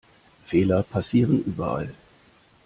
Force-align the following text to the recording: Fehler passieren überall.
Fehler 0.43 0.81
passieren 0.81 1.43
überall. 1.45 1.93